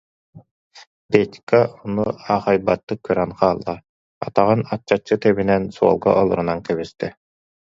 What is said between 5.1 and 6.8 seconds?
тэбинэн, суолга олорунан